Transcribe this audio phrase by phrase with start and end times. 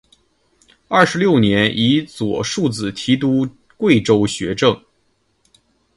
[0.87, 4.83] 二十六年以左庶子提督贵州学政。